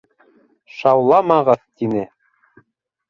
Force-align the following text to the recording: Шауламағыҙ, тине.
Шауламағыҙ, 0.77 1.63
тине. 1.83 2.03